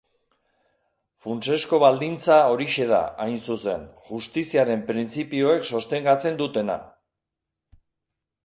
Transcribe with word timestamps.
Funtsezko 1.25 1.79
baldintza 1.83 2.37
horixe 2.53 2.87
da, 2.93 3.01
hain 3.27 3.37
zuzen, 3.51 3.85
justiziaren 4.09 4.81
printzipioek 4.89 5.71
sostengatzen 5.73 6.41
dutena. 6.43 6.83